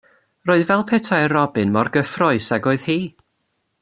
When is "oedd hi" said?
2.73-2.97